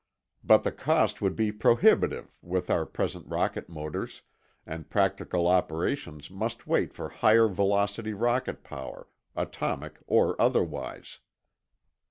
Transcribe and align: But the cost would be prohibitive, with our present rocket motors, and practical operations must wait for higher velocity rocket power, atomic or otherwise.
But 0.43 0.63
the 0.63 0.71
cost 0.71 1.21
would 1.21 1.35
be 1.35 1.51
prohibitive, 1.51 2.35
with 2.41 2.71
our 2.71 2.87
present 2.87 3.27
rocket 3.27 3.69
motors, 3.69 4.23
and 4.65 4.89
practical 4.89 5.47
operations 5.47 6.31
must 6.31 6.65
wait 6.65 6.91
for 6.91 7.09
higher 7.09 7.47
velocity 7.47 8.13
rocket 8.13 8.63
power, 8.63 9.07
atomic 9.35 9.99
or 10.07 10.41
otherwise. 10.41 11.19